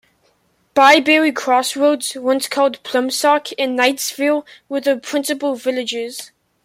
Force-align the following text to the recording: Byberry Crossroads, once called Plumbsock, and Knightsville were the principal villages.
Byberry 0.73 1.31
Crossroads, 1.31 2.15
once 2.15 2.47
called 2.47 2.81
Plumbsock, 2.81 3.53
and 3.59 3.77
Knightsville 3.77 4.47
were 4.67 4.81
the 4.81 4.97
principal 4.97 5.53
villages. 5.53 6.31